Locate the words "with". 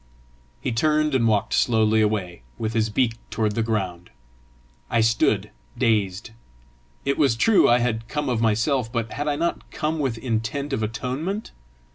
2.57-2.73, 9.99-10.17